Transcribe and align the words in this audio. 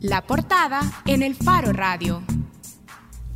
La 0.00 0.22
portada 0.22 0.80
en 1.06 1.22
el 1.22 1.34
Faro 1.34 1.72
Radio. 1.72 2.22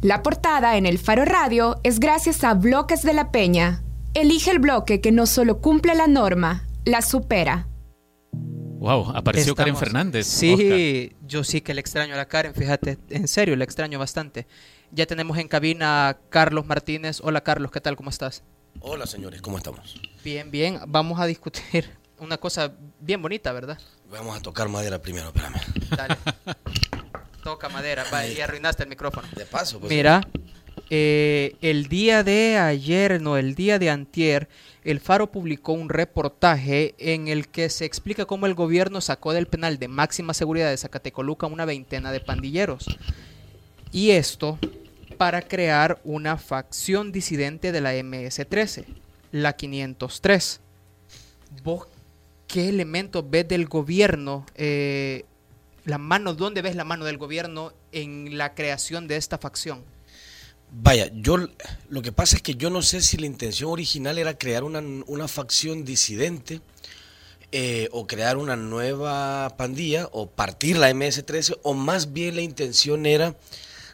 La 0.00 0.22
portada 0.22 0.76
en 0.76 0.86
el 0.86 0.98
Faro 0.98 1.24
Radio 1.24 1.80
es 1.82 1.98
gracias 2.00 2.44
a 2.44 2.54
Bloques 2.54 3.02
de 3.02 3.14
la 3.14 3.30
Peña. 3.30 3.82
Elige 4.14 4.50
el 4.50 4.58
bloque 4.58 5.00
que 5.00 5.12
no 5.12 5.26
solo 5.26 5.60
cumple 5.60 5.94
la 5.94 6.06
norma, 6.06 6.66
la 6.84 7.02
supera. 7.02 7.68
Wow, 8.32 9.10
apareció 9.16 9.54
Karen 9.54 9.76
Fernández. 9.76 10.26
Sí, 10.26 11.16
yo 11.26 11.42
sí 11.42 11.60
que 11.60 11.74
le 11.74 11.80
extraño 11.80 12.14
a 12.14 12.16
la 12.16 12.28
Karen, 12.28 12.54
fíjate, 12.54 12.98
en 13.10 13.26
serio, 13.26 13.56
le 13.56 13.64
extraño 13.64 13.98
bastante. 13.98 14.46
Ya 14.92 15.06
tenemos 15.06 15.36
en 15.38 15.48
cabina 15.48 16.08
a 16.08 16.18
Carlos 16.28 16.66
Martínez. 16.66 17.20
Hola 17.22 17.42
Carlos, 17.42 17.72
¿qué 17.72 17.80
tal? 17.80 17.96
¿Cómo 17.96 18.10
estás? 18.10 18.44
Hola 18.80 19.06
señores, 19.06 19.42
¿cómo 19.42 19.58
estamos? 19.58 20.00
Bien, 20.22 20.50
bien. 20.50 20.78
Vamos 20.86 21.18
a 21.18 21.26
discutir 21.26 21.90
una 22.18 22.38
cosa 22.38 22.72
bien 23.00 23.20
bonita, 23.20 23.52
¿verdad? 23.52 23.78
Vamos 24.10 24.36
a 24.36 24.40
tocar 24.40 24.68
madera 24.68 25.00
primero, 25.00 25.28
espérame. 25.28 25.60
Dale. 25.90 26.16
Toca 27.42 27.68
madera, 27.68 28.04
va, 28.12 28.26
y 28.26 28.40
arruinaste 28.40 28.82
el 28.84 28.88
micrófono. 28.88 29.28
De 29.36 29.44
paso, 29.44 29.78
pues. 29.78 29.90
Mira, 29.90 30.26
eh, 30.90 31.56
el 31.60 31.88
día 31.88 32.22
de 32.22 32.56
ayer, 32.56 33.20
no, 33.20 33.36
el 33.36 33.54
día 33.54 33.78
de 33.78 33.90
antier, 33.90 34.48
el 34.84 35.00
Faro 35.00 35.30
publicó 35.30 35.72
un 35.72 35.90
reportaje 35.90 36.94
en 36.98 37.28
el 37.28 37.48
que 37.48 37.68
se 37.68 37.84
explica 37.84 38.24
cómo 38.24 38.46
el 38.46 38.54
gobierno 38.54 39.00
sacó 39.00 39.32
del 39.32 39.46
penal 39.46 39.78
de 39.78 39.88
máxima 39.88 40.32
seguridad 40.32 40.70
de 40.70 40.78
Zacatecoluca 40.78 41.46
una 41.46 41.66
veintena 41.66 42.10
de 42.10 42.20
pandilleros. 42.20 42.86
Y 43.92 44.10
esto 44.12 44.58
para 45.18 45.42
crear 45.42 46.00
una 46.04 46.38
facción 46.38 47.12
disidente 47.12 47.72
de 47.72 47.80
la 47.80 47.92
MS-13, 47.94 48.84
la 49.32 49.54
503. 49.54 50.60
¿Vos 51.64 51.86
qué 52.48 52.68
elementos 52.68 53.24
ves 53.30 53.46
del 53.46 53.66
gobierno? 53.66 54.44
Eh, 54.56 55.24
la 55.84 55.98
mano, 55.98 56.34
¿Dónde 56.34 56.62
ves 56.62 56.74
la 56.74 56.84
mano 56.84 57.04
del 57.04 57.18
gobierno 57.18 57.72
en 57.92 58.36
la 58.36 58.54
creación 58.54 59.06
de 59.06 59.16
esta 59.16 59.38
facción? 59.38 59.84
Vaya, 60.70 61.10
yo 61.14 61.38
lo 61.88 62.02
que 62.02 62.12
pasa 62.12 62.36
es 62.36 62.42
que 62.42 62.54
yo 62.54 62.68
no 62.68 62.82
sé 62.82 63.00
si 63.00 63.16
la 63.16 63.26
intención 63.26 63.70
original 63.70 64.18
era 64.18 64.36
crear 64.36 64.64
una, 64.64 65.28
facción 65.28 65.84
disidente 65.84 66.60
eh, 67.52 67.88
o 67.92 68.06
crear 68.06 68.36
una 68.36 68.56
nueva 68.56 69.54
pandilla 69.56 70.08
o 70.12 70.28
partir 70.28 70.76
la 70.76 70.90
MS-13 70.90 71.58
o 71.62 71.72
más 71.72 72.12
bien 72.12 72.36
la 72.36 72.42
intención 72.42 73.06
era 73.06 73.34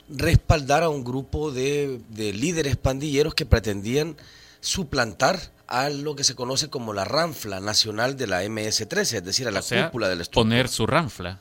respaldar 0.09 0.83
a 0.83 0.89
un 0.89 1.05
grupo 1.05 1.53
de, 1.53 2.01
líderes 2.17 2.77
pandilleros 2.77 3.34
que 3.34 3.47
pretendían 3.47 4.17
suplantar 4.61 5.54
a 5.67 5.89
lo 5.89 6.15
que 6.15 6.25
se 6.25 6.34
conoce 6.34 6.69
como 6.69 6.93
la 6.93 7.05
ranfla 7.05 7.61
nacional 7.61 8.17
de 8.17 8.27
la 8.27 8.45
MS-13, 8.45 9.17
es 9.17 9.25
decir, 9.25 9.48
a 9.48 9.51
la 9.51 9.62
cúpula 9.62 10.09
del 10.09 10.20
estructura. 10.20 10.45
Poner 10.45 10.69
su 10.69 10.87
ranfla. 10.87 11.41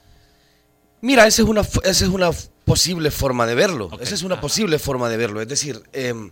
Mira, 1.01 1.27
esa 1.27 1.41
es 1.41 1.47
una, 1.47 1.61
esa 1.61 2.05
es 2.05 2.09
una 2.09 2.31
posible 2.63 3.11
forma 3.11 3.45
de 3.45 3.55
verlo. 3.55 3.89
Esa 3.99 4.15
es 4.15 4.23
una 4.23 4.39
posible 4.39 4.79
forma 4.79 5.09
de 5.09 5.17
verlo. 5.17 5.41
Es 5.41 5.49
decir, 5.49 5.83
em, 5.91 6.31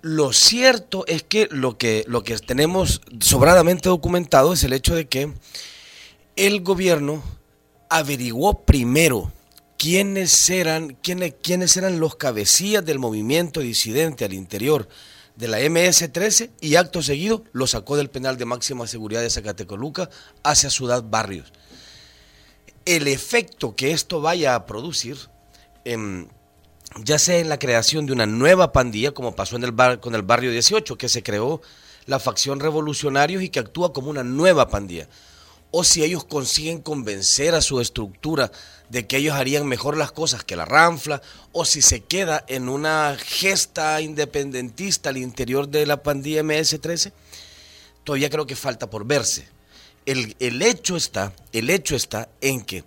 lo 0.00 0.32
cierto 0.32 1.04
es 1.06 1.22
que 1.22 1.48
lo, 1.50 1.76
que 1.76 2.04
lo 2.08 2.22
que 2.24 2.38
tenemos 2.38 3.02
sobradamente 3.20 3.88
documentado 3.88 4.52
es 4.52 4.64
el 4.64 4.72
hecho 4.72 4.94
de 4.94 5.06
que 5.06 5.32
el 6.36 6.62
gobierno 6.62 7.22
averiguó 7.90 8.62
primero 8.64 9.32
quiénes 9.78 10.48
eran, 10.48 10.96
quiénes, 11.02 11.34
quiénes 11.42 11.76
eran 11.76 12.00
los 12.00 12.16
cabecillas 12.16 12.84
del 12.84 12.98
movimiento 12.98 13.60
disidente 13.60 14.24
al 14.24 14.32
interior 14.32 14.88
de 15.36 15.48
la 15.48 15.60
MS-13 15.60 16.50
y 16.60 16.76
acto 16.76 17.02
seguido 17.02 17.44
lo 17.52 17.66
sacó 17.66 17.96
del 17.96 18.10
penal 18.10 18.38
de 18.38 18.46
máxima 18.46 18.86
seguridad 18.86 19.20
de 19.20 19.30
Zacatecoluca 19.30 20.08
hacia 20.42 20.70
Ciudad 20.70 21.04
Barrios. 21.06 21.52
El 22.84 23.06
efecto 23.06 23.76
que 23.76 23.92
esto 23.92 24.20
vaya 24.20 24.54
a 24.54 24.66
producir, 24.66 25.16
em, 25.84 26.28
ya 27.04 27.18
sea 27.18 27.38
en 27.38 27.48
la 27.48 27.58
creación 27.58 28.06
de 28.06 28.12
una 28.12 28.26
nueva 28.26 28.72
pandilla, 28.72 29.12
como 29.12 29.36
pasó 29.36 29.56
en 29.56 29.64
el 29.64 29.74
con 30.00 30.14
el 30.14 30.22
Barrio 30.22 30.50
18, 30.50 30.96
que 30.96 31.08
se 31.08 31.22
creó 31.22 31.60
la 32.06 32.18
facción 32.18 32.60
revolucionarios 32.60 33.42
y 33.42 33.50
que 33.50 33.58
actúa 33.58 33.92
como 33.92 34.08
una 34.10 34.22
nueva 34.24 34.68
pandilla, 34.68 35.08
o 35.78 35.84
si 35.84 36.02
ellos 36.02 36.24
consiguen 36.24 36.80
convencer 36.80 37.54
a 37.54 37.60
su 37.60 37.82
estructura 37.82 38.50
de 38.88 39.06
que 39.06 39.18
ellos 39.18 39.34
harían 39.34 39.66
mejor 39.66 39.94
las 39.94 40.10
cosas 40.10 40.42
que 40.42 40.56
la 40.56 40.64
Ranfla, 40.64 41.20
o 41.52 41.66
si 41.66 41.82
se 41.82 42.00
queda 42.00 42.42
en 42.48 42.70
una 42.70 43.14
gesta 43.22 44.00
independentista 44.00 45.10
al 45.10 45.18
interior 45.18 45.68
de 45.68 45.84
la 45.84 46.02
pandilla 46.02 46.42
MS-13, 46.42 47.12
todavía 48.04 48.30
creo 48.30 48.46
que 48.46 48.56
falta 48.56 48.88
por 48.88 49.04
verse. 49.04 49.48
El, 50.06 50.62
hecho 50.62 50.96
está, 50.96 51.34
el 51.52 51.68
hecho 51.68 51.94
está 51.94 52.30
en 52.40 52.62
que 52.62 52.82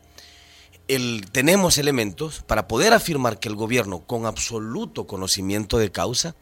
el, 0.87 1.27
tenemos 1.31 1.77
elementos 1.77 2.41
para 2.47 2.67
poder 2.67 2.93
afirmar 2.93 3.39
que 3.39 3.49
el 3.49 3.55
gobierno, 3.55 3.99
con 3.99 4.25
absoluto 4.25 5.05
conocimiento 5.05 5.77
de 5.77 5.91
causa, 5.91 6.33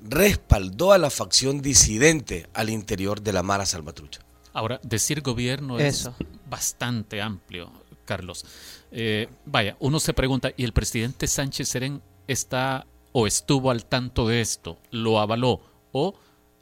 respaldó 0.00 0.92
a 0.92 0.98
la 0.98 1.10
facción 1.10 1.60
disidente 1.60 2.46
al 2.54 2.70
interior 2.70 3.22
de 3.22 3.32
la 3.32 3.42
Mara 3.42 3.66
Salvatrucha. 3.66 4.20
Ahora, 4.52 4.80
decir 4.82 5.20
gobierno 5.22 5.78
es 5.78 6.10
bastante 6.48 7.22
amplio, 7.22 7.70
Carlos. 8.04 8.44
Eh, 8.90 9.28
vaya, 9.46 9.76
uno 9.78 10.00
se 10.00 10.12
pregunta, 10.12 10.50
¿y 10.56 10.64
el 10.64 10.72
presidente 10.72 11.26
Sánchez 11.26 11.68
Serén 11.68 12.02
está 12.26 12.86
o 13.12 13.26
estuvo 13.26 13.70
al 13.70 13.84
tanto 13.84 14.26
de 14.26 14.40
esto? 14.40 14.78
¿Lo 14.90 15.20
avaló? 15.20 15.60
¿O 15.92 16.14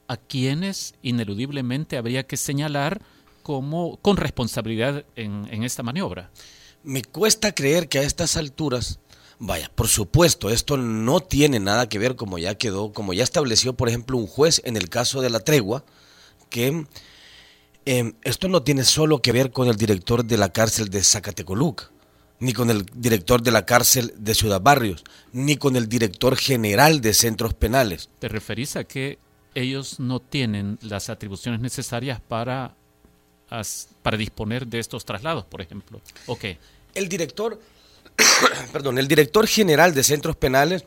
a 0.08 0.16
quienes 0.16 0.94
ineludiblemente 1.02 1.96
habría 1.96 2.26
que 2.26 2.36
señalar 2.36 3.00
como 3.42 3.98
con 3.98 4.16
responsabilidad 4.16 5.04
en, 5.16 5.62
esta 5.62 5.82
maniobra? 5.82 6.30
Me 6.82 7.02
cuesta 7.02 7.54
creer 7.54 7.88
que 7.88 7.98
a 7.98 8.02
estas 8.02 8.36
alturas 8.36 9.00
Vaya, 9.40 9.70
por 9.72 9.86
supuesto, 9.86 10.50
esto 10.50 10.76
no 10.76 11.20
tiene 11.20 11.60
nada 11.60 11.88
que 11.88 12.00
ver 12.00 12.16
como 12.16 12.38
ya 12.38 12.56
quedó, 12.56 12.92
como 12.92 13.12
ya 13.12 13.22
estableció, 13.22 13.72
por 13.72 13.88
ejemplo, 13.88 14.16
un 14.16 14.26
juez 14.26 14.60
en 14.64 14.76
el 14.76 14.88
caso 14.88 15.20
de 15.20 15.30
la 15.30 15.38
tregua, 15.38 15.84
que 16.50 16.86
em, 17.96 18.14
esto 18.22 18.48
no 18.48 18.62
tiene 18.62 18.84
solo 18.84 19.20
que 19.22 19.32
ver 19.32 19.50
con 19.50 19.68
el 19.68 19.76
director 19.76 20.24
de 20.24 20.36
la 20.36 20.50
cárcel 20.50 20.88
de 20.88 21.02
Zacatecoluca 21.02 21.90
ni 22.40 22.52
con 22.52 22.70
el 22.70 22.86
director 22.94 23.42
de 23.42 23.50
la 23.50 23.66
cárcel 23.66 24.14
de 24.16 24.34
Ciudad 24.34 24.60
Barrios, 24.60 25.04
ni 25.32 25.56
con 25.56 25.76
el 25.76 25.88
director 25.88 26.36
general 26.36 27.00
de 27.00 27.14
centros 27.14 27.54
penales. 27.54 28.08
¿Te 28.18 28.28
referís 28.28 28.76
a 28.76 28.84
que 28.84 29.18
ellos 29.54 29.98
no 29.98 30.20
tienen 30.20 30.78
las 30.82 31.10
atribuciones 31.10 31.60
necesarias 31.60 32.20
para, 32.20 32.74
para 34.02 34.16
disponer 34.16 34.66
de 34.66 34.78
estos 34.78 35.04
traslados, 35.04 35.44
por 35.44 35.60
ejemplo? 35.60 36.00
¿O 36.26 36.38
qué? 36.38 36.58
El 36.94 37.08
director, 37.08 37.60
perdón, 38.72 38.98
el 38.98 39.08
director 39.08 39.46
general 39.46 39.94
de 39.94 40.04
centros 40.04 40.36
penales 40.36 40.84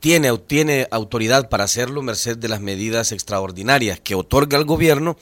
tiene, 0.00 0.36
tiene 0.38 0.88
autoridad 0.90 1.50
para 1.50 1.64
hacerlo 1.64 2.00
merced 2.00 2.38
de 2.38 2.48
las 2.48 2.60
medidas 2.60 3.12
extraordinarias 3.12 4.00
que 4.00 4.14
otorga 4.14 4.56
al 4.56 4.64
gobierno 4.64 5.18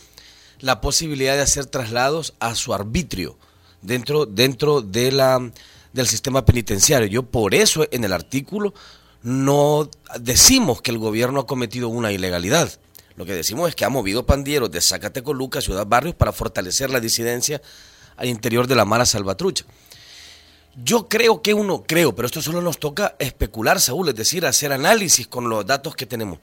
la 0.62 0.80
posibilidad 0.80 1.34
de 1.34 1.42
hacer 1.42 1.66
traslados 1.66 2.34
a 2.40 2.54
su 2.54 2.72
arbitrio 2.72 3.36
dentro, 3.82 4.24
dentro 4.24 4.80
de 4.80 5.12
la, 5.12 5.52
del 5.92 6.06
sistema 6.06 6.44
penitenciario. 6.44 7.08
Yo 7.08 7.24
por 7.24 7.54
eso 7.54 7.86
en 7.90 8.04
el 8.04 8.12
artículo 8.12 8.72
no 9.22 9.90
decimos 10.20 10.80
que 10.80 10.90
el 10.90 10.98
gobierno 10.98 11.40
ha 11.40 11.46
cometido 11.46 11.88
una 11.88 12.12
ilegalidad. 12.12 12.72
Lo 13.16 13.26
que 13.26 13.34
decimos 13.34 13.68
es 13.68 13.74
que 13.74 13.84
ha 13.84 13.90
movido 13.90 14.24
pandilleros 14.24 14.70
de 14.70 14.80
Zacatecoluca, 14.80 15.60
Ciudad 15.60 15.86
Barrios, 15.86 16.14
para 16.14 16.32
fortalecer 16.32 16.90
la 16.90 17.00
disidencia 17.00 17.60
al 18.16 18.28
interior 18.28 18.66
de 18.66 18.76
la 18.76 18.84
Mara 18.84 19.04
Salvatrucha. 19.04 19.64
Yo 20.82 21.08
creo 21.08 21.42
que 21.42 21.52
uno, 21.52 21.82
creo, 21.86 22.14
pero 22.14 22.24
esto 22.24 22.40
solo 22.40 22.62
nos 22.62 22.78
toca 22.78 23.14
especular, 23.18 23.80
Saúl, 23.80 24.08
es 24.08 24.14
decir, 24.14 24.46
hacer 24.46 24.72
análisis 24.72 25.26
con 25.26 25.50
los 25.50 25.66
datos 25.66 25.94
que 25.94 26.06
tenemos. 26.06 26.38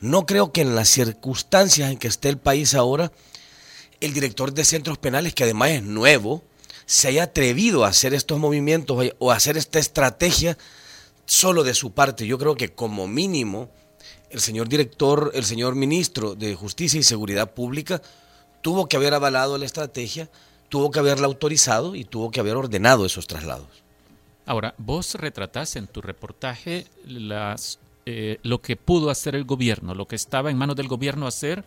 No 0.00 0.24
creo 0.26 0.52
que 0.52 0.62
en 0.62 0.74
las 0.74 0.88
circunstancias 0.88 1.90
en 1.90 1.98
que 1.98 2.08
esté 2.08 2.30
el 2.30 2.38
país 2.38 2.74
ahora, 2.74 3.12
el 4.00 4.12
director 4.12 4.52
de 4.52 4.64
centros 4.64 4.98
penales, 4.98 5.34
que 5.34 5.44
además 5.44 5.70
es 5.70 5.82
nuevo, 5.82 6.42
se 6.86 7.08
haya 7.08 7.24
atrevido 7.24 7.84
a 7.84 7.88
hacer 7.88 8.14
estos 8.14 8.38
movimientos 8.38 9.12
o 9.18 9.30
a 9.30 9.36
hacer 9.36 9.56
esta 9.56 9.78
estrategia 9.78 10.56
solo 11.26 11.62
de 11.62 11.74
su 11.74 11.92
parte. 11.92 12.26
Yo 12.26 12.38
creo 12.38 12.56
que 12.56 12.70
como 12.70 13.06
mínimo 13.06 13.68
el 14.30 14.40
señor 14.40 14.68
director, 14.68 15.30
el 15.34 15.44
señor 15.44 15.74
ministro 15.74 16.34
de 16.34 16.54
Justicia 16.54 16.98
y 16.98 17.02
Seguridad 17.02 17.52
Pública 17.52 18.02
tuvo 18.62 18.88
que 18.88 18.96
haber 18.96 19.14
avalado 19.14 19.58
la 19.58 19.66
estrategia, 19.66 20.30
tuvo 20.68 20.90
que 20.90 20.98
haberla 20.98 21.26
autorizado 21.26 21.94
y 21.94 22.04
tuvo 22.04 22.30
que 22.30 22.40
haber 22.40 22.56
ordenado 22.56 23.06
esos 23.06 23.26
traslados. 23.26 23.68
Ahora, 24.46 24.74
vos 24.78 25.14
retratás 25.14 25.76
en 25.76 25.86
tu 25.86 26.00
reportaje 26.00 26.86
las, 27.04 27.78
eh, 28.06 28.38
lo 28.42 28.62
que 28.62 28.76
pudo 28.76 29.10
hacer 29.10 29.34
el 29.34 29.44
gobierno, 29.44 29.94
lo 29.94 30.08
que 30.08 30.16
estaba 30.16 30.50
en 30.50 30.56
manos 30.56 30.76
del 30.76 30.88
gobierno 30.88 31.26
hacer 31.26 31.64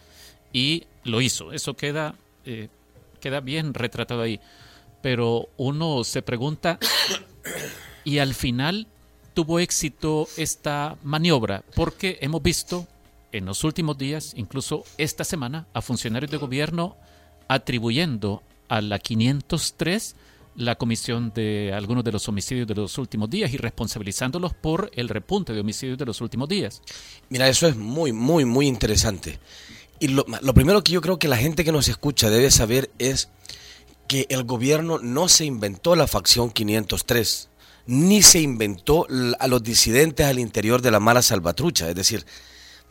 y 0.53 0.85
lo 1.03 1.21
hizo. 1.21 1.51
Eso 1.51 1.75
queda, 1.75 2.15
eh, 2.45 2.69
queda 3.19 3.39
bien 3.39 3.73
retratado 3.73 4.21
ahí 4.21 4.39
pero 5.01 5.49
uno 5.57 6.03
se 6.03 6.21
pregunta, 6.21 6.79
y 8.03 8.19
al 8.19 8.33
final 8.33 8.87
tuvo 9.33 9.59
éxito 9.59 10.27
esta 10.37 10.97
maniobra, 11.03 11.63
porque 11.75 12.17
hemos 12.21 12.41
visto 12.41 12.87
en 13.31 13.45
los 13.45 13.63
últimos 13.63 13.97
días, 13.97 14.33
incluso 14.35 14.83
esta 14.97 15.23
semana, 15.23 15.67
a 15.73 15.81
funcionarios 15.81 16.31
de 16.31 16.37
gobierno 16.37 16.97
atribuyendo 17.47 18.43
a 18.67 18.81
la 18.81 18.99
503 18.99 20.15
la 20.55 20.75
comisión 20.75 21.31
de 21.33 21.71
algunos 21.73 22.03
de 22.03 22.11
los 22.11 22.27
homicidios 22.27 22.67
de 22.67 22.75
los 22.75 22.97
últimos 22.97 23.29
días 23.29 23.53
y 23.53 23.57
responsabilizándolos 23.57 24.53
por 24.53 24.91
el 24.95 25.07
repunte 25.07 25.53
de 25.53 25.61
homicidios 25.61 25.97
de 25.97 26.05
los 26.05 26.19
últimos 26.19 26.49
días. 26.49 26.81
Mira, 27.29 27.47
eso 27.47 27.67
es 27.67 27.77
muy, 27.77 28.11
muy, 28.11 28.43
muy 28.43 28.67
interesante. 28.67 29.39
Y 30.01 30.07
lo, 30.07 30.25
lo 30.41 30.53
primero 30.55 30.83
que 30.83 30.91
yo 30.91 30.99
creo 30.99 31.19
que 31.19 31.27
la 31.27 31.37
gente 31.37 31.63
que 31.63 31.71
nos 31.71 31.87
escucha 31.87 32.31
debe 32.31 32.49
saber 32.49 32.89
es 32.97 33.29
que 34.07 34.25
el 34.29 34.43
gobierno 34.43 34.97
no 34.97 35.29
se 35.29 35.45
inventó 35.45 35.95
la 35.95 36.07
facción 36.07 36.49
503, 36.49 37.49
ni 37.85 38.23
se 38.23 38.41
inventó 38.41 39.05
a 39.39 39.47
los 39.47 39.61
disidentes 39.61 40.25
al 40.25 40.39
interior 40.39 40.81
de 40.81 40.89
la 40.89 40.99
mala 40.99 41.21
salvatrucha. 41.21 41.87
Es 41.87 41.93
decir, 41.93 42.25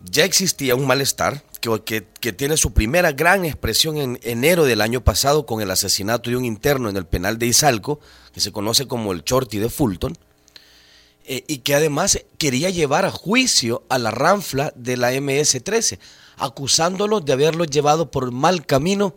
ya 0.05 0.25
existía 0.25 0.77
un 0.77 0.87
malestar 0.87 1.43
que, 1.61 2.07
que, 2.21 2.33
tiene 2.33 2.57
su 2.57 2.73
primera 2.73 3.11
gran 3.11 3.45
expresión 3.45 3.97
en 3.97 4.21
enero 4.23 4.65
del 4.65 4.81
año 4.81 5.03
pasado 5.03 5.47
con 5.47 5.61
el 5.61 5.73
asesinato 5.73 6.31
de 6.31 6.37
un 6.37 6.45
interno 6.45 6.89
en 6.89 6.97
el 6.97 7.07
penal 7.07 7.39
de 7.39 7.47
Izalco, 7.47 7.99
que 8.33 8.41
se 8.41 8.53
conoce 8.53 8.87
como 8.87 9.13
el 9.13 9.25
Shorty 9.25 9.59
de 9.59 9.69
Fulton, 9.69 10.17
eh, 11.33 11.45
y 11.47 11.59
que 11.59 11.77
además 11.77 12.19
quería 12.39 12.71
llevar 12.71 13.05
a 13.05 13.13
juicio 13.13 13.85
a 13.89 14.01
la 14.01 14.11
ranfla 14.11 14.73
de 14.75 14.97
la 14.97 15.13
MS-13, 15.13 16.01
acusándolos 16.37 17.25
de 17.25 17.33
haberlos 17.33 17.69
llevado 17.69 18.11
por 18.11 18.33
mal 18.33 18.67
camino 18.67 19.15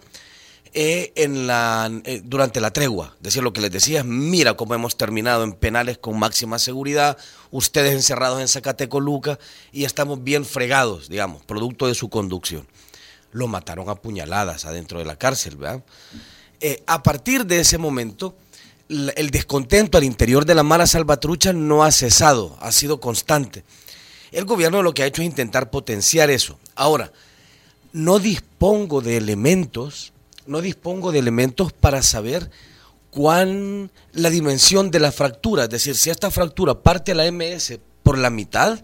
eh, 0.76 1.12
en 1.16 1.48
la, 1.48 1.90
eh, 2.06 2.22
durante 2.24 2.62
la 2.62 2.70
tregua. 2.72 3.18
Decir 3.20 3.42
lo 3.42 3.52
que 3.52 3.62
les 3.62 3.72
decía 3.72 4.02
es, 4.02 4.06
mira 4.06 4.56
cómo 4.56 4.76
hemos 4.76 4.96
terminado 4.96 5.44
en 5.44 5.54
penales 5.54 5.98
con 5.98 6.20
máxima 6.20 6.60
seguridad, 6.60 7.18
ustedes 7.50 7.94
encerrados 7.94 8.40
en 8.42 8.48
Zacatecoluca 8.48 9.40
y 9.72 9.86
estamos 9.86 10.24
bien 10.24 10.46
fregados, 10.46 11.10
digamos, 11.10 11.44
producto 11.44 11.88
de 11.88 11.96
su 11.96 12.10
conducción. 12.10 12.68
Lo 13.32 13.48
mataron 13.48 13.90
a 13.90 13.96
puñaladas 13.96 14.66
adentro 14.66 15.00
de 15.00 15.06
la 15.06 15.16
cárcel, 15.16 15.56
¿verdad? 15.56 15.84
A 16.86 17.02
partir 17.02 17.48
de 17.48 17.60
ese 17.60 17.80
momento, 17.80 18.38
el 18.90 19.30
descontento 19.32 19.98
al 19.98 20.04
interior 20.04 20.46
de 20.46 20.56
la 20.56 20.64
mala 20.64 20.88
salvatrucha 20.88 21.54
no 21.54 21.84
ha 21.84 21.92
cesado, 21.92 22.58
ha 22.62 22.72
sido 22.72 23.00
constante. 23.00 23.64
El 24.32 24.46
gobierno 24.46 24.82
lo 24.82 24.94
que 24.94 25.04
ha 25.04 25.08
hecho 25.08 25.22
es 25.22 25.28
intentar 25.28 25.70
potenciar 25.70 26.30
eso. 26.30 26.60
Ahora, 26.76 27.12
no 27.92 28.20
dispongo 28.20 29.02
de 29.02 29.18
elementos 29.18 30.14
no 30.46 30.62
dispongo 30.62 31.12
de 31.12 31.20
elementos 31.20 31.74
para 31.74 32.02
saber 32.02 32.50
cuán 33.12 33.92
la 34.12 34.30
dimensión 34.30 34.92
de 34.92 35.00
la 35.00 35.12
fractura, 35.12 35.64
es 35.64 35.70
decir, 35.70 35.96
si 35.96 36.10
esta 36.10 36.32
fractura 36.32 36.82
parte 36.82 37.14
la 37.14 37.32
MS 37.32 37.80
por 38.02 38.18
la 38.18 38.30
mitad 38.30 38.84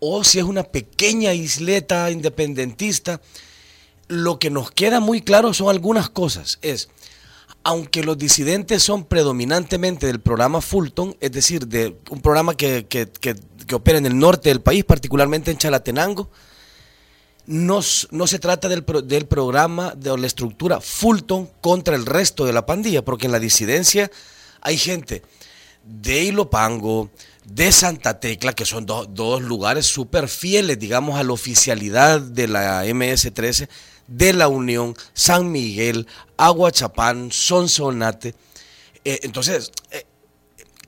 o 0.00 0.24
si 0.24 0.38
es 0.38 0.44
una 0.44 0.62
pequeña 0.62 1.34
isleta 1.34 2.10
independentista. 2.10 3.20
Lo 4.06 4.38
que 4.38 4.48
nos 4.48 4.70
queda 4.70 5.00
muy 5.00 5.20
claro 5.20 5.52
son 5.52 5.68
algunas 5.68 6.08
cosas. 6.08 6.58
Es, 6.62 6.88
aunque 7.64 8.02
los 8.02 8.16
disidentes 8.16 8.82
son 8.82 9.04
predominantemente 9.04 10.06
del 10.06 10.20
programa 10.20 10.60
Fulton, 10.60 11.16
es 11.20 11.32
decir, 11.32 11.66
de 11.66 11.96
un 12.10 12.20
programa 12.20 12.56
que, 12.56 12.86
que, 12.86 13.08
que 13.68 13.74
opera 13.74 13.98
en 13.98 14.06
el 14.06 14.18
norte 14.18 14.48
del 14.48 14.60
país, 14.60 14.84
particularmente 14.84 15.50
en 15.50 15.58
Chalatenango, 15.58 16.30
no, 17.48 17.80
no 18.10 18.26
se 18.26 18.38
trata 18.38 18.68
del, 18.68 18.84
del, 19.04 19.26
programa 19.26 19.94
de 19.96 20.16
la 20.18 20.26
estructura 20.26 20.80
Fulton 20.82 21.48
contra 21.62 21.96
el 21.96 22.04
resto 22.04 22.44
de 22.44 22.52
la 22.52 22.66
pandilla, 22.66 23.04
porque 23.04 23.26
en 23.26 23.32
la 23.32 23.40
disidencia 23.40 24.10
hay 24.60 24.76
gente 24.76 25.22
de 25.82 26.24
Ilopango, 26.24 27.10
de 27.46 27.72
Santa 27.72 28.20
Tecla, 28.20 28.52
que 28.52 28.66
son 28.66 28.84
dos 28.84 29.42
lugares 29.42 29.86
súper 29.86 30.28
fieles, 30.28 30.78
digamos, 30.78 31.18
a 31.18 31.22
la 31.22 31.32
oficialidad 31.32 32.20
de 32.20 32.48
la 32.48 32.84
MS-13, 32.84 33.66
de 34.08 34.32
la 34.32 34.48
Unión, 34.48 34.96
San 35.14 35.52
Miguel, 35.52 36.08
Aguachapán, 36.36 37.30
Sonsonate. 37.30 38.34
Eh, 39.04 39.20
entonces, 39.22 39.70
eh, 39.90 40.04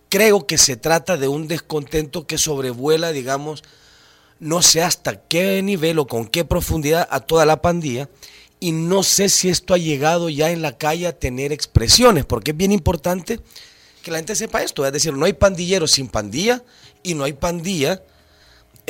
creo 0.09 0.47
que 0.47 0.59
se 0.59 0.77
trata 0.77 1.17
de 1.17 1.29
un 1.29 1.47
descontento 1.47 2.27
que 2.27 2.39
sobrevuela, 2.39 3.13
digamos, 3.13 3.63
no 4.41 4.63
sé 4.63 4.83
hasta 4.83 5.23
qué 5.23 5.63
nivel 5.63 5.99
o 5.99 6.07
con 6.07 6.27
qué 6.27 6.45
profundidad 6.45 7.07
a 7.11 7.21
toda 7.21 7.47
la 7.47 7.63
pandilla 7.63 8.09
y 8.59 8.73
no 8.73 9.03
sé 9.03 9.29
si 9.29 9.49
esto 9.49 9.75
ha 9.75 9.79
llegado 9.79 10.29
ya 10.29 10.51
en 10.51 10.63
la 10.63 10.77
calle 10.77 11.07
a 11.07 11.19
tener 11.19 11.53
expresiones, 11.53 12.27
porque 12.27 12.51
es 12.51 12.57
bien 12.57 12.73
importante 12.73 13.41
que 14.03 14.11
la 14.11 14.19
gente 14.19 14.37
sepa 14.37 14.63
esto, 14.63 14.85
es 14.87 14.93
decir, 14.93 15.13
no 15.15 15.27
hay 15.27 15.33
pandilleros 15.33 15.93
sin 15.93 16.09
pandilla 16.09 16.63
y 17.03 17.15
no 17.15 17.25
hay 17.25 17.33
pandilla, 17.35 18.03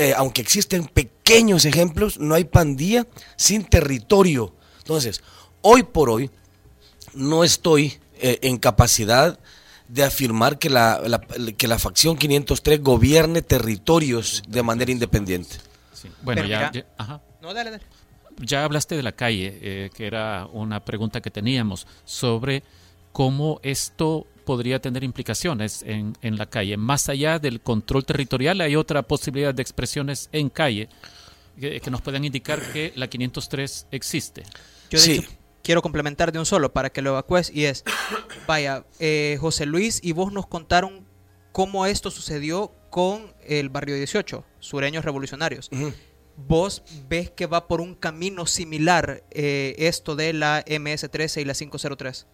eh, 0.01 0.15
aunque 0.17 0.41
existen 0.41 0.87
pequeños 0.87 1.67
ejemplos, 1.67 2.19
no 2.19 2.35
hay 2.35 2.45
pandilla 2.45 3.07
sin 3.37 3.65
territorio. 3.65 4.55
Entonces, 4.79 5.21
hoy 5.61 5.83
por 5.83 6.09
hoy 6.09 6.31
no 7.13 7.45
estoy 7.45 7.99
eh, 8.19 8.39
en 8.41 8.57
capacidad 8.57 9.39
de 9.89 10.03
afirmar 10.03 10.59
que 10.59 10.71
la, 10.71 11.21
que 11.59 11.69
la 11.69 11.79
facción 11.79 12.17
503 12.17 12.83
gobierne 12.83 13.43
territorios 13.43 14.43
de 14.49 14.63
manera 14.63 14.91
independiente. 14.91 15.57
Bueno, 16.23 16.47
ya, 16.47 16.73
ya, 18.39 18.65
hablaste 18.65 18.97
de 18.97 19.03
la 19.03 19.13
calle, 19.13 19.59
eh, 19.61 19.91
que 19.95 20.07
era 20.07 20.47
una 20.51 20.83
pregunta 20.83 21.21
que 21.21 21.31
teníamos 21.31 21.87
sobre 22.07 22.63
cómo 23.13 23.61
esto 23.63 24.27
podría 24.45 24.81
tener 24.81 25.05
implicaciones 25.05 25.83
en, 25.87 26.17
en 26.23 26.37
la 26.37 26.47
calle. 26.47 26.77
Más 26.77 27.09
allá 27.09 27.39
del 27.39 27.61
control 27.61 28.05
territorial, 28.05 28.61
hay 28.61 28.77
otra 28.77 29.03
posibilidad 29.03 29.55
de 29.55 29.63
expresiones 29.63 30.29
en 30.33 30.49
calle 30.49 30.89
que, 31.61 31.91
nos 31.91 32.01
puedan 32.01 32.25
indicar 32.25 32.61
que 32.73 32.93
la 32.97 33.09
503 33.09 33.89
existe. 33.91 34.45
Yo 34.91 34.99
sí 34.99 35.25
quiero 35.63 35.83
complementar 35.83 36.33
de 36.33 36.39
un 36.39 36.47
solo 36.47 36.73
para 36.73 36.91
que 36.91 37.03
lo 37.03 37.11
evacúes 37.11 37.51
y 37.55 37.67
es, 37.67 37.85
vaya, 38.47 38.85
eh, 38.99 39.37
José 39.41 39.67
Luis 39.67 40.01
y 40.03 40.13
vos 40.13 40.33
nos 40.33 40.47
contaron 40.47 41.07
cómo 41.53 41.87
esto 41.87 42.11
sucedió 42.11 42.73
con 42.91 43.35
el 43.47 43.69
barrio 43.69 43.95
18, 43.97 44.45
Sureños 44.59 45.05
Revolucionarios. 45.05 45.71
¿Vos 46.37 46.83
ves 47.09 47.31
que 47.31 47.47
va 47.47 47.69
por 47.69 47.81
un 47.81 47.95
camino 47.95 48.47
similar 48.47 49.25
eh, 49.31 49.75
esto 49.79 50.17
de 50.17 50.33
la 50.33 50.65
MS-13 50.65 51.43
y 51.43 51.45
la 51.45 51.55
503? 51.55 52.27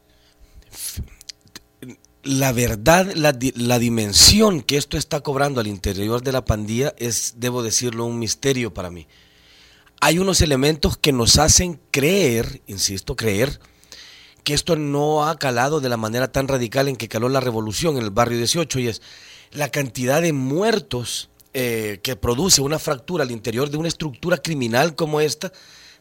La 2.23 2.53
verdad, 2.53 3.13
la, 3.15 3.79
dimensión 3.79 4.61
que 4.61 4.77
esto 4.77 4.97
está 4.97 5.21
cobrando 5.21 5.61
al 5.61 5.69
interior 5.69 6.23
de 6.23 6.33
la 6.33 6.45
pandilla 6.45 6.93
es, 6.99 7.35
debo 7.37 7.63
decirlo, 7.63 8.05
un 8.05 8.19
misterio 8.19 8.75
para 8.75 8.91
mí. 8.91 9.07
Hay 10.01 10.19
unos 10.19 10.41
elementos 10.41 10.97
que 10.97 11.13
nos 11.13 11.39
hacen 11.39 11.81
creer, 11.93 12.63
insisto, 12.67 13.15
creer, 13.15 13.61
que 14.43 14.55
esto 14.55 14.75
no 14.75 15.29
ha 15.29 15.39
calado 15.39 15.81
de 15.81 15.89
la 15.89 15.97
manera 15.97 16.33
tan 16.33 16.49
radical 16.49 16.89
en 16.89 16.97
que 16.97 17.09
caló 17.09 17.29
la 17.29 17.41
revolución 17.41 17.97
en 17.97 18.03
el 18.03 18.11
barrio 18.11 18.39
18 18.39 18.81
y 18.81 18.89
es 18.89 19.03
la 19.53 19.71
cantidad 19.71 20.21
de 20.21 20.33
muertos 20.33 21.31
eh, 21.55 22.01
que 22.03 22.17
produce 22.17 22.61
una 22.61 22.79
fractura 22.79 23.25
al 23.25 23.31
interior 23.31 23.71
de 23.71 23.77
una 23.77 23.89
estructura 23.89 24.37
criminal 24.39 24.95
como 24.95 25.21
esta 25.21 25.53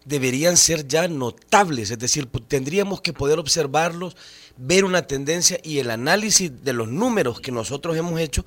deberían 0.05 0.55
ser 0.55 0.87
ya 0.87 1.07
notables, 1.07 1.91
es 1.91 1.99
decir, 1.99 2.27
tendríamos 2.47 3.01
que 3.01 3.11
poder 3.11 3.39
observarlos, 3.39 4.15
ver 4.57 4.85
una 4.85 5.07
tendencia 5.07 5.59
y 5.63 5.79
el 5.79 5.91
análisis 5.91 6.63
de 6.63 6.73
los 6.73 6.87
números 6.87 7.39
que 7.39 7.51
nosotros 7.51 7.97
hemos 7.97 8.19
hecho 8.19 8.45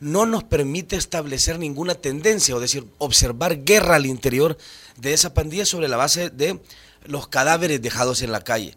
no 0.00 0.26
nos 0.26 0.44
permite 0.44 0.96
establecer 0.96 1.58
ninguna 1.58 1.94
tendencia, 1.94 2.54
o 2.54 2.60
decir, 2.60 2.84
observar 2.98 3.64
guerra 3.64 3.96
al 3.96 4.06
interior 4.06 4.58
de 4.96 5.12
esa 5.14 5.34
pandilla 5.34 5.64
sobre 5.64 5.88
la 5.88 5.96
base 5.96 6.30
de 6.30 6.60
los 7.04 7.28
cadáveres 7.28 7.80
dejados 7.80 8.22
en 8.22 8.32
la 8.32 8.42
calle. 8.42 8.74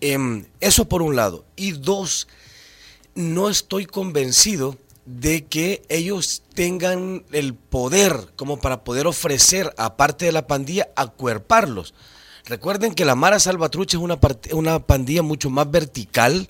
Em, 0.00 0.46
eso 0.60 0.88
por 0.88 1.02
un 1.02 1.14
lado. 1.14 1.44
Y 1.56 1.72
dos, 1.72 2.26
no 3.14 3.50
estoy 3.50 3.86
convencido 3.86 4.78
de 5.04 5.44
que 5.44 5.82
ellos 5.88 6.42
tengan 6.54 7.24
el 7.32 7.54
poder 7.54 8.28
como 8.36 8.60
para 8.60 8.82
poder 8.84 9.06
ofrecer, 9.06 9.74
aparte 9.76 10.24
de 10.24 10.32
la 10.32 10.46
pandilla, 10.46 10.88
acuerparlos. 10.96 11.94
Recuerden 12.46 12.94
que 12.94 13.04
la 13.04 13.14
Mara 13.14 13.38
Salvatrucha 13.38 13.96
es 13.96 14.02
una, 14.02 14.18
una 14.52 14.78
pandilla 14.80 15.22
mucho 15.22 15.50
más 15.50 15.70
vertical, 15.70 16.48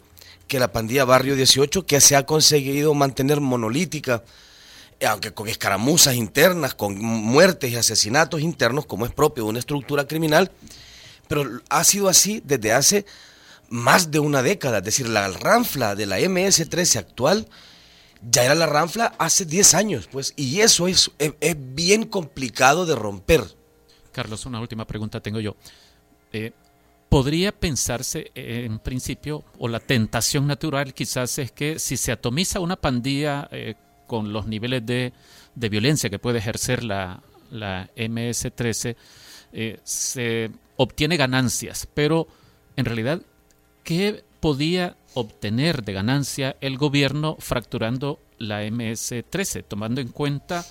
que 0.48 0.58
la 0.58 0.72
pandilla 0.72 1.04
Barrio 1.04 1.36
18, 1.36 1.86
que 1.86 2.00
se 2.00 2.16
ha 2.16 2.26
conseguido 2.26 2.94
mantener 2.94 3.40
monolítica, 3.40 4.24
eh, 4.98 5.06
aunque 5.06 5.32
con 5.32 5.48
escaramuzas 5.48 6.14
internas, 6.14 6.74
con 6.74 6.98
muertes 6.98 7.70
y 7.70 7.76
asesinatos 7.76 8.40
internos, 8.40 8.86
como 8.86 9.06
es 9.06 9.12
propio 9.12 9.44
de 9.44 9.50
una 9.50 9.58
estructura 9.58 10.06
criminal, 10.06 10.50
pero 11.28 11.60
ha 11.68 11.84
sido 11.84 12.08
así 12.08 12.42
desde 12.44 12.72
hace 12.72 13.06
más 13.68 14.10
de 14.10 14.18
una 14.18 14.42
década. 14.42 14.78
Es 14.78 14.84
decir, 14.84 15.08
la 15.08 15.28
ranfla 15.28 15.94
de 15.94 16.06
la 16.06 16.18
MS-13 16.18 16.96
actual 16.96 17.48
ya 18.28 18.44
era 18.44 18.54
la 18.54 18.66
ranfla 18.66 19.14
hace 19.18 19.44
10 19.44 19.74
años, 19.74 20.08
pues, 20.10 20.34
y 20.36 20.60
eso 20.60 20.88
es, 20.88 21.10
es, 21.18 21.56
bien 21.74 22.04
complicado 22.04 22.84
de 22.84 22.94
romper. 22.94 23.44
Carlos, 24.12 24.44
una 24.44 24.60
última 24.60 24.86
pregunta 24.86 25.20
tengo 25.20 25.40
yo. 25.40 25.56
Eh, 26.32 26.52
podría 27.10 27.52
pensarse 27.52 28.30
eh, 28.34 28.64
en 28.64 28.78
principio, 28.78 29.44
o 29.58 29.68
la 29.68 29.80
tentación 29.80 30.46
natural 30.46 30.94
quizás 30.94 31.38
es 31.38 31.52
que 31.52 31.78
si 31.78 31.98
se 31.98 32.12
atomiza 32.12 32.60
una 32.60 32.76
pandilla 32.76 33.48
eh, 33.50 33.74
con 34.06 34.32
los 34.32 34.46
niveles 34.46 34.86
de, 34.86 35.12
violencia 35.54 36.08
que 36.08 36.18
puede 36.18 36.38
ejercer 36.38 36.84
la, 36.84 37.20
la 37.50 37.90
MS-13, 37.96 38.96
eh, 39.52 39.80
se 39.82 40.50
obtiene 40.76 41.16
ganancias, 41.16 41.88
pero 41.92 42.28
en 42.76 42.84
realidad, 42.84 43.20
¿qué 43.82 44.24
podía 44.38 44.96
obtener 45.14 45.82
de 45.82 45.92
ganancia 45.92 46.56
el 46.60 46.78
gobierno 46.78 47.36
fracturando 47.40 48.20
la 48.38 48.62
MS-13, 48.62 49.64
tomando 49.66 50.00
en 50.00 50.08
cuenta 50.08 50.64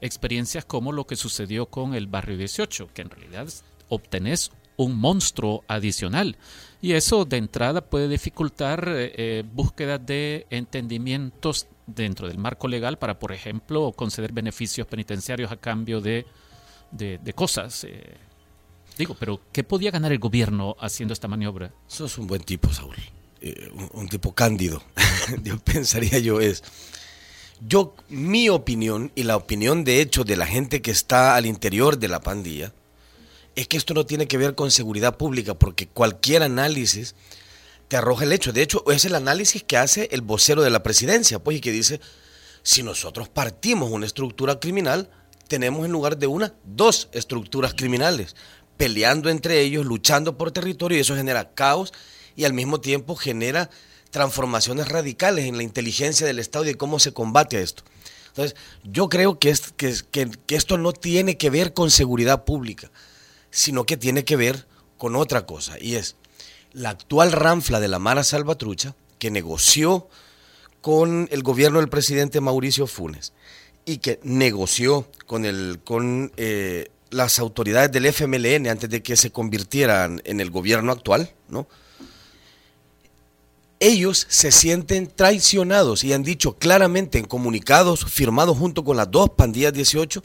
experiencias 0.00 0.64
como 0.64 0.92
lo 0.92 1.06
que 1.06 1.16
sucedió 1.16 1.66
con 1.66 1.94
el 1.94 2.06
barrio 2.06 2.38
18, 2.38 2.88
que 2.94 3.02
en 3.02 3.10
realidad 3.10 3.48
obtenés 3.88 4.50
un 4.76 4.96
monstruo 4.96 5.64
adicional. 5.68 6.36
Y 6.84 6.92
eso 6.92 7.24
de 7.24 7.38
entrada 7.38 7.80
puede 7.80 8.08
dificultar 8.08 8.86
eh, 8.88 9.12
eh, 9.16 9.44
búsquedas 9.50 10.04
de 10.04 10.46
entendimientos 10.50 11.66
dentro 11.86 12.28
del 12.28 12.36
marco 12.36 12.68
legal 12.68 12.98
para, 12.98 13.18
por 13.18 13.32
ejemplo, 13.32 13.92
conceder 13.92 14.32
beneficios 14.32 14.86
penitenciarios 14.86 15.50
a 15.50 15.56
cambio 15.56 16.00
de, 16.00 16.26
de, 16.90 17.32
cosas. 17.32 17.84
Eh. 17.84 18.18
Digo, 18.98 19.16
pero 19.18 19.40
¿qué 19.50 19.64
podía 19.64 19.90
ganar 19.90 20.12
el 20.12 20.18
gobierno 20.18 20.76
haciendo 20.78 21.14
esta 21.14 21.26
maniobra? 21.26 21.72
Sos 21.86 22.18
un 22.18 22.26
buen 22.26 22.42
tipo, 22.42 22.70
Saúl. 22.70 22.96
un, 23.92 24.08
tipo 24.08 24.34
cándido. 24.34 24.82
yo 25.42 25.58
pensaría 25.58 26.18
yo 26.18 26.40
es... 26.40 26.62
Yo, 27.66 27.94
mi 28.10 28.50
opinión 28.50 29.10
y 29.14 29.22
la 29.22 29.36
opinión 29.36 29.84
de 29.84 30.02
hecho 30.02 30.24
de 30.24 30.36
la 30.36 30.44
gente 30.44 30.82
que 30.82 30.90
está 30.90 31.34
al 31.34 31.46
interior 31.46 31.98
de 31.98 32.08
la 32.08 32.20
pandilla, 32.20 32.74
es 33.54 33.68
que 33.68 33.76
esto 33.76 33.94
no 33.94 34.06
tiene 34.06 34.26
que 34.26 34.38
ver 34.38 34.54
con 34.54 34.70
seguridad 34.70 35.16
pública, 35.16 35.54
porque 35.54 35.86
cualquier 35.86 36.42
análisis 36.42 37.14
te 37.88 37.96
arroja 37.96 38.24
el 38.24 38.32
hecho. 38.32 38.52
De 38.52 38.62
hecho, 38.62 38.84
es 38.90 39.04
el 39.04 39.14
análisis 39.14 39.62
que 39.62 39.76
hace 39.76 40.08
el 40.12 40.22
vocero 40.22 40.62
de 40.62 40.70
la 40.70 40.82
presidencia, 40.82 41.38
pues, 41.38 41.58
y 41.58 41.60
que 41.60 41.70
dice, 41.70 42.00
si 42.62 42.82
nosotros 42.82 43.28
partimos 43.28 43.90
una 43.90 44.06
estructura 44.06 44.58
criminal, 44.58 45.10
tenemos 45.48 45.84
en 45.84 45.92
lugar 45.92 46.16
de 46.16 46.26
una, 46.26 46.54
dos 46.64 47.08
estructuras 47.12 47.74
criminales, 47.74 48.34
peleando 48.76 49.30
entre 49.30 49.60
ellos, 49.60 49.86
luchando 49.86 50.36
por 50.36 50.50
territorio, 50.50 50.98
y 50.98 51.02
eso 51.02 51.14
genera 51.14 51.54
caos 51.54 51.92
y 52.34 52.44
al 52.44 52.54
mismo 52.54 52.80
tiempo 52.80 53.14
genera 53.14 53.70
transformaciones 54.10 54.88
radicales 54.88 55.44
en 55.44 55.56
la 55.56 55.62
inteligencia 55.62 56.26
del 56.26 56.38
Estado 56.38 56.64
y 56.64 56.68
de 56.68 56.74
cómo 56.76 56.98
se 56.98 57.12
combate 57.12 57.58
a 57.58 57.60
esto. 57.60 57.84
Entonces, 58.28 58.56
yo 58.82 59.08
creo 59.08 59.38
que, 59.38 59.50
es, 59.50 59.72
que, 59.72 59.94
que 60.10 60.56
esto 60.56 60.76
no 60.76 60.92
tiene 60.92 61.36
que 61.36 61.50
ver 61.50 61.72
con 61.72 61.92
seguridad 61.92 62.44
pública 62.44 62.90
sino 63.54 63.86
que 63.86 63.96
tiene 63.96 64.24
que 64.24 64.34
ver 64.34 64.66
con 64.98 65.14
otra 65.14 65.46
cosa, 65.46 65.78
y 65.80 65.94
es 65.94 66.16
la 66.72 66.90
actual 66.90 67.30
ranfla 67.30 67.78
de 67.78 67.86
la 67.86 68.00
Mara 68.00 68.24
Salvatrucha, 68.24 68.96
que 69.20 69.30
negoció 69.30 70.08
con 70.80 71.28
el 71.30 71.42
gobierno 71.44 71.78
del 71.78 71.88
presidente 71.88 72.40
Mauricio 72.40 72.88
Funes 72.88 73.32
y 73.86 73.98
que 73.98 74.18
negoció 74.24 75.06
con, 75.26 75.44
el, 75.44 75.80
con 75.84 76.32
eh, 76.36 76.90
las 77.10 77.38
autoridades 77.38 77.92
del 77.92 78.06
FMLN 78.06 78.66
antes 78.66 78.90
de 78.90 79.02
que 79.02 79.16
se 79.16 79.30
convirtieran 79.30 80.20
en 80.24 80.40
el 80.40 80.50
gobierno 80.50 80.90
actual, 80.90 81.30
¿no? 81.48 81.68
Ellos 83.78 84.26
se 84.28 84.50
sienten 84.50 85.06
traicionados 85.06 86.02
y 86.02 86.12
han 86.12 86.22
dicho 86.22 86.56
claramente 86.56 87.18
en 87.18 87.26
comunicados 87.26 88.04
firmados 88.04 88.58
junto 88.58 88.82
con 88.82 88.96
las 88.96 89.10
dos 89.10 89.30
pandillas 89.30 89.72
18 89.72 90.22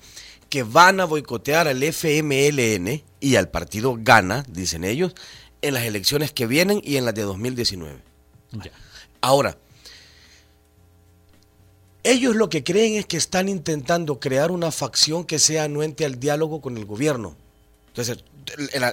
que 0.49 0.63
van 0.63 0.99
a 0.99 1.05
boicotear 1.05 1.67
al 1.67 1.83
FMLN 1.83 3.03
y 3.19 3.35
al 3.35 3.49
partido 3.49 3.97
Gana, 3.99 4.43
dicen 4.47 4.83
ellos, 4.83 5.13
en 5.61 5.73
las 5.73 5.83
elecciones 5.83 6.31
que 6.31 6.47
vienen 6.47 6.81
y 6.83 6.97
en 6.97 7.05
las 7.05 7.13
de 7.13 7.21
2019. 7.23 7.99
Ahora, 9.21 9.57
ellos 12.03 12.35
lo 12.35 12.49
que 12.49 12.63
creen 12.63 12.95
es 12.95 13.05
que 13.05 13.17
están 13.17 13.49
intentando 13.49 14.19
crear 14.19 14.51
una 14.51 14.71
facción 14.71 15.25
que 15.25 15.37
sea 15.37 15.65
anuente 15.65 16.05
al 16.05 16.19
diálogo 16.19 16.61
con 16.61 16.77
el 16.77 16.85
gobierno. 16.85 17.35
Entonces, 17.87 18.23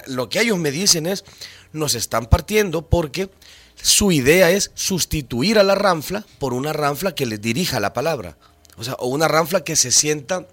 lo 0.07 0.29
que 0.29 0.41
ellos 0.41 0.57
me 0.57 0.71
dicen 0.71 1.07
es, 1.07 1.23
nos 1.71 1.95
están 1.95 2.27
partiendo 2.27 2.87
porque 2.87 3.29
su 3.75 4.11
idea 4.11 4.51
es 4.51 4.71
sustituir 4.75 5.57
a 5.57 5.63
la 5.63 5.75
ranfla 5.75 6.25
por 6.39 6.53
una 6.53 6.73
ranfla 6.73 7.15
que 7.15 7.25
les 7.25 7.41
dirija 7.41 7.79
la 7.79 7.93
palabra. 7.93 8.37
O 8.75 8.83
sea, 8.83 8.93
o 8.95 9.07
una 9.07 9.27
ranfla 9.27 9.63
que 9.63 9.75
se 9.75 9.91
sienta 9.91 10.47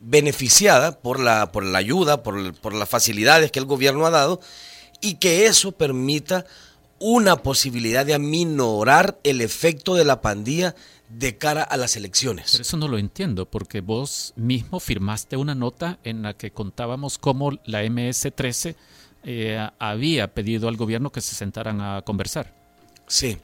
beneficiada 0.00 1.00
por 1.00 1.20
la, 1.20 1.52
por 1.52 1.64
la 1.64 1.78
ayuda, 1.78 2.22
por, 2.22 2.54
por 2.54 2.74
las 2.74 2.88
facilidades 2.88 3.50
que 3.50 3.58
el 3.58 3.66
gobierno 3.66 4.06
ha 4.06 4.10
dado 4.10 4.40
y 5.00 5.14
que 5.14 5.46
eso 5.46 5.72
permita 5.72 6.46
una 6.98 7.36
posibilidad 7.36 8.04
de 8.04 8.14
aminorar 8.14 9.18
el 9.22 9.40
efecto 9.40 9.94
de 9.94 10.04
la 10.04 10.20
pandilla 10.20 10.74
de 11.08 11.38
cara 11.38 11.62
a 11.62 11.76
las 11.76 11.96
elecciones. 11.96 12.50
Pero 12.52 12.62
eso 12.62 12.76
no 12.76 12.88
lo 12.88 12.98
entiendo, 12.98 13.46
porque 13.46 13.80
vos 13.80 14.32
mismo 14.36 14.80
firmaste 14.80 15.36
una 15.36 15.54
nota 15.54 15.98
en 16.04 16.22
la 16.22 16.34
que 16.34 16.50
contábamos 16.50 17.18
cómo 17.18 17.52
la 17.64 17.84
MS-13 17.84 18.74
eh, 19.24 19.68
había 19.78 20.34
pedido 20.34 20.68
al 20.68 20.76
gobierno 20.76 21.10
que 21.10 21.20
se 21.20 21.34
sentaran 21.34 21.80
a 21.80 22.02
conversar. 22.02 22.54
Sí, 23.06 23.38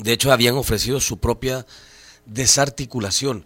de 0.00 0.12
hecho 0.12 0.32
habían 0.32 0.56
ofrecido 0.56 1.00
su 1.00 1.18
propia 1.18 1.66
desarticulación 2.26 3.44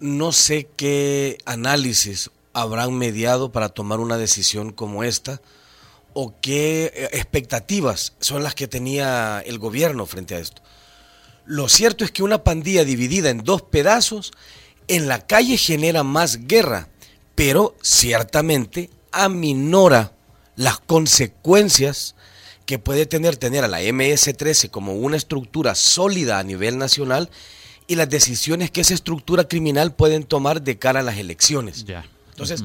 no 0.00 0.32
sé 0.32 0.68
qué 0.76 1.38
análisis 1.46 2.30
habrán 2.52 2.94
mediado 2.94 3.50
para 3.50 3.70
tomar 3.70 4.00
una 4.00 4.16
decisión 4.16 4.72
como 4.72 5.04
esta 5.04 5.40
o 6.12 6.34
qué 6.40 6.92
eh, 6.94 7.08
expectativas 7.12 8.14
son 8.20 8.42
las 8.42 8.54
que 8.54 8.68
tenía 8.68 9.40
el 9.44 9.58
gobierno 9.58 10.06
frente 10.06 10.36
a 10.36 10.38
esto. 10.38 10.62
Lo 11.46 11.68
cierto 11.68 12.04
es 12.04 12.10
que 12.10 12.22
una 12.22 12.44
pandilla 12.44 12.84
dividida 12.84 13.30
en 13.30 13.44
dos 13.44 13.62
pedazos 13.62 14.32
en 14.86 15.08
la 15.08 15.26
calle 15.26 15.56
genera 15.56 16.02
más 16.02 16.46
guerra, 16.46 16.88
pero 17.34 17.74
ciertamente 17.82 18.90
aminora 19.12 20.12
las 20.56 20.78
consecuencias 20.78 22.14
que 22.66 22.78
puede 22.78 23.06
tener 23.06 23.36
tener 23.36 23.64
a 23.64 23.68
la 23.68 23.82
MS-13 23.82 24.70
como 24.70 24.94
una 24.94 25.16
estructura 25.16 25.74
sólida 25.74 26.38
a 26.38 26.44
nivel 26.44 26.78
nacional 26.78 27.28
y 27.86 27.96
las 27.96 28.08
decisiones 28.08 28.70
que 28.70 28.80
esa 28.80 28.94
estructura 28.94 29.44
criminal 29.44 29.94
pueden 29.94 30.24
tomar 30.24 30.62
de 30.62 30.78
cara 30.78 31.00
a 31.00 31.02
las 31.02 31.18
elecciones. 31.18 31.84
Ya. 31.84 32.04
Entonces, 32.30 32.64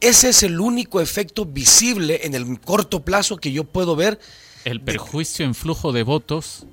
ese 0.00 0.28
es 0.28 0.42
el 0.42 0.60
único 0.60 1.00
efecto 1.00 1.44
visible 1.44 2.20
en 2.24 2.34
el 2.34 2.60
corto 2.60 3.04
plazo 3.04 3.38
que 3.38 3.52
yo 3.52 3.64
puedo 3.64 3.96
ver. 3.96 4.18
El 4.64 4.80
perjuicio 4.80 5.44
en 5.44 5.54
flujo 5.54 5.92
de 5.92 6.02
votos 6.02 6.66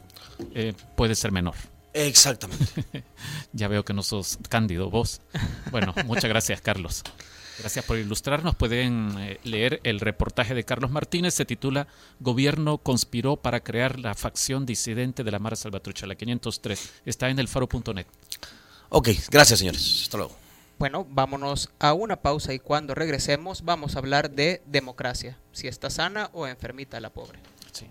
eh, 0.53 0.73
puede 0.95 1.15
ser 1.15 1.31
menor. 1.31 1.55
Exactamente. 1.93 2.83
ya 3.53 3.67
veo 3.67 3.85
que 3.85 3.93
no 3.93 4.03
sos 4.03 4.39
cándido 4.49 4.89
vos. 4.89 5.21
Bueno, 5.71 5.93
muchas 6.05 6.25
gracias, 6.25 6.59
Carlos. 6.59 7.03
Gracias 7.59 7.85
por 7.85 7.97
ilustrarnos. 7.97 8.55
Pueden 8.55 9.15
eh, 9.19 9.39
leer 9.43 9.79
el 9.83 9.99
reportaje 9.99 10.53
de 10.53 10.63
Carlos 10.63 10.91
Martínez. 10.91 11.33
Se 11.33 11.45
titula 11.45 11.87
Gobierno 12.19 12.77
conspiró 12.77 13.37
para 13.37 13.61
crear 13.61 13.99
la 13.99 14.15
facción 14.15 14.65
disidente 14.65 15.23
de 15.23 15.31
la 15.31 15.39
Mara 15.39 15.55
Salvatrucha, 15.55 16.07
la 16.07 16.15
503. 16.15 16.93
Está 17.05 17.29
en 17.29 17.39
el 17.39 17.47
faro.net. 17.47 18.07
Ok, 18.89 19.09
gracias 19.29 19.59
señores. 19.59 20.01
Hasta 20.03 20.17
luego. 20.17 20.35
Bueno, 20.79 21.05
vámonos 21.09 21.69
a 21.79 21.93
una 21.93 22.17
pausa 22.17 22.53
y 22.53 22.59
cuando 22.59 22.95
regresemos 22.95 23.63
vamos 23.63 23.95
a 23.95 23.99
hablar 23.99 24.31
de 24.31 24.61
democracia. 24.65 25.37
Si 25.51 25.67
está 25.67 25.89
sana 25.89 26.29
o 26.33 26.47
enfermita 26.47 26.99
la 26.99 27.11
pobre. 27.11 27.39
Sí. 27.71 27.87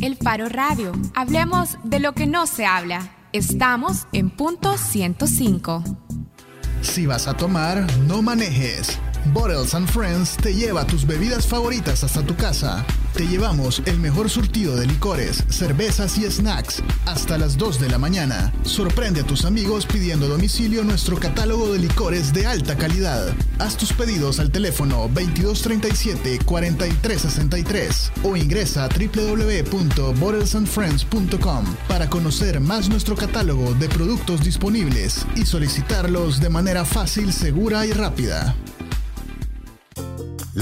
El 0.00 0.16
Faro 0.16 0.48
Radio. 0.48 0.92
Hablemos 1.14 1.76
de 1.84 2.00
lo 2.00 2.12
que 2.12 2.26
no 2.26 2.46
se 2.46 2.66
habla. 2.66 3.14
Estamos 3.32 4.06
en 4.12 4.30
punto 4.30 4.76
105. 4.78 6.03
Si 6.84 7.06
vas 7.06 7.26
a 7.26 7.34
tomar, 7.34 7.84
no 8.06 8.22
manejes. 8.22 8.98
Bottles 9.32 9.74
and 9.74 9.88
Friends 9.88 10.36
te 10.36 10.54
lleva 10.54 10.86
tus 10.86 11.04
bebidas 11.06 11.46
favoritas 11.46 12.04
hasta 12.04 12.22
tu 12.22 12.36
casa. 12.36 12.84
Te 13.14 13.26
llevamos 13.26 13.80
el 13.86 13.98
mejor 13.98 14.28
surtido 14.28 14.76
de 14.76 14.86
licores, 14.86 15.42
cervezas 15.48 16.18
y 16.18 16.30
snacks 16.30 16.82
hasta 17.06 17.38
las 17.38 17.56
2 17.56 17.80
de 17.80 17.88
la 17.88 17.96
mañana. 17.98 18.52
Sorprende 18.64 19.20
a 19.20 19.24
tus 19.24 19.44
amigos 19.44 19.86
pidiendo 19.86 20.26
a 20.26 20.30
domicilio 20.30 20.82
nuestro 20.84 21.16
catálogo 21.18 21.72
de 21.72 21.78
licores 21.78 22.32
de 22.32 22.46
alta 22.46 22.76
calidad. 22.76 23.32
Haz 23.58 23.76
tus 23.76 23.92
pedidos 23.92 24.40
al 24.40 24.50
teléfono 24.50 25.08
2237-4363 25.10 28.10
o 28.24 28.36
ingresa 28.36 28.84
a 28.84 28.88
www.bottlesandfriends.com 28.88 31.64
para 31.88 32.10
conocer 32.10 32.60
más 32.60 32.88
nuestro 32.88 33.16
catálogo 33.16 33.74
de 33.74 33.88
productos 33.88 34.42
disponibles 34.42 35.24
y 35.36 35.46
solicitarlos 35.46 36.40
de 36.40 36.50
manera 36.50 36.84
fácil, 36.84 37.32
segura 37.32 37.86
y 37.86 37.92
rápida. 37.92 38.56